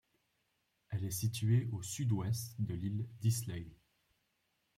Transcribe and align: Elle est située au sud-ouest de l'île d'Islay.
Elle 0.89 1.05
est 1.05 1.11
située 1.11 1.69
au 1.71 1.83
sud-ouest 1.83 2.55
de 2.57 2.73
l'île 2.73 3.05
d'Islay. 3.19 3.67